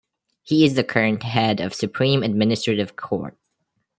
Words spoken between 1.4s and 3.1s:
of Supreme Administrative